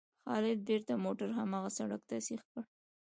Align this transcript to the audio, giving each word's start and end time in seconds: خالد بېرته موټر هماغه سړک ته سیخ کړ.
خالد 0.23 0.59
بېرته 0.69 0.93
موټر 1.05 1.29
هماغه 1.39 1.69
سړک 1.77 2.01
ته 2.09 2.15
سیخ 2.27 2.41
کړ. 2.51 2.61